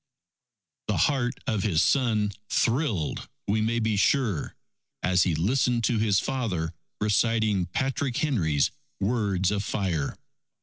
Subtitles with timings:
[0.87, 4.55] The heart of his son thrilled, we may be sure,
[5.03, 10.17] as he listened to his father reciting Patrick Henry's words of fire.